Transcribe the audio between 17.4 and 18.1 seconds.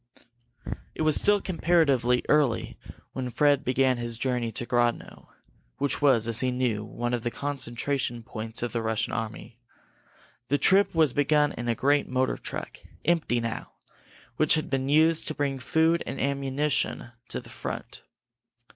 front.